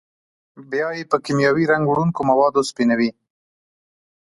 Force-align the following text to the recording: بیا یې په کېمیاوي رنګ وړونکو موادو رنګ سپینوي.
بیا 0.71 0.87
یې 0.97 1.03
په 1.11 1.17
کېمیاوي 1.25 1.63
رنګ 1.71 1.83
وړونکو 1.87 2.19
موادو 2.29 2.61
رنګ 2.61 2.67
سپینوي. 2.69 3.09